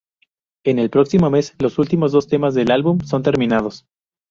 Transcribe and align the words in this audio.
En 0.65 0.79
el 0.79 0.89
próximo 0.89 1.29
mes, 1.29 1.53
los 1.59 1.77
últimos 1.77 2.11
dos 2.11 2.25
temas 2.27 2.55
del 2.55 2.71
álbum 2.71 3.01
son 3.01 3.21
terminados. 3.21 3.85